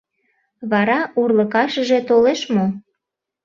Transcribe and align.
Вара 0.71 0.99
урлыкашыже 1.21 1.99
толеш 2.09 2.41
мо? 2.53 2.65